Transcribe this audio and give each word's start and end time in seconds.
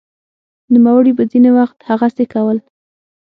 نوموړي 0.73 1.11
به 1.17 1.23
ځیني 1.31 1.51
وخت 1.57 1.77
هغسې 1.89 2.25
کول 2.33 2.57